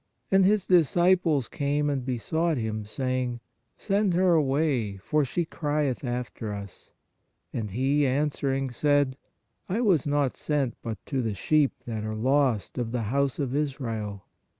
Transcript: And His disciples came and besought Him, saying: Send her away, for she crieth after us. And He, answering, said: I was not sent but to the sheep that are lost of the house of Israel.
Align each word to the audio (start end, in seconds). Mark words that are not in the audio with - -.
And 0.31 0.43
His 0.45 0.65
disciples 0.65 1.47
came 1.47 1.87
and 1.87 2.03
besought 2.03 2.57
Him, 2.57 2.85
saying: 2.85 3.39
Send 3.77 4.15
her 4.15 4.33
away, 4.33 4.97
for 4.97 5.23
she 5.23 5.45
crieth 5.45 6.03
after 6.03 6.51
us. 6.51 6.89
And 7.53 7.69
He, 7.69 8.07
answering, 8.07 8.71
said: 8.71 9.15
I 9.69 9.79
was 9.81 10.07
not 10.07 10.35
sent 10.35 10.75
but 10.81 10.97
to 11.05 11.21
the 11.21 11.35
sheep 11.35 11.73
that 11.85 12.03
are 12.03 12.15
lost 12.15 12.79
of 12.79 12.91
the 12.91 13.03
house 13.13 13.37
of 13.37 13.55
Israel. 13.55 14.25